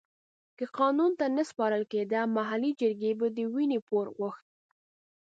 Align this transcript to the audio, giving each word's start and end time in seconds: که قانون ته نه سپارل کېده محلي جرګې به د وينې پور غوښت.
که 0.57 0.65
قانون 0.77 1.11
ته 1.19 1.25
نه 1.35 1.43
سپارل 1.49 1.83
کېده 1.91 2.19
محلي 2.37 2.71
جرګې 2.81 3.11
به 3.19 3.27
د 3.37 3.39
وينې 3.53 3.79
پور 3.87 4.05
غوښت. 4.17 4.45